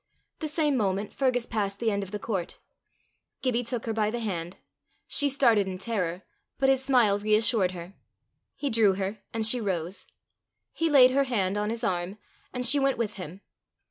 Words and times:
The 0.39 0.47
same 0.47 0.75
moment 0.77 1.13
Fergus 1.13 1.45
passed 1.45 1.77
the 1.77 1.91
end 1.91 2.01
of 2.01 2.09
the 2.09 2.17
court. 2.17 2.57
Gibbie 3.43 3.61
took 3.61 3.85
her 3.85 3.93
by 3.93 4.09
the 4.09 4.19
hand. 4.19 4.57
She 5.07 5.29
started 5.29 5.67
in 5.67 5.77
terror, 5.77 6.23
but 6.57 6.69
his 6.69 6.83
smile 6.83 7.19
reassured 7.19 7.73
her. 7.73 7.93
He 8.55 8.71
drew 8.71 8.93
her, 8.95 9.19
and 9.31 9.45
she 9.45 9.61
rose. 9.61 10.07
He 10.73 10.89
laid 10.89 11.11
her 11.11 11.25
hand 11.25 11.55
on 11.55 11.69
his 11.69 11.83
arm, 11.83 12.17
and 12.51 12.65
she 12.65 12.79
went 12.79 12.97
with 12.97 13.17
him. 13.17 13.41